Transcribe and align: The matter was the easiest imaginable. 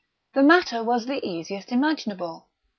The 0.33 0.41
matter 0.41 0.83
was 0.83 1.05
the 1.05 1.23
easiest 1.23 1.71
imaginable. 1.71 2.47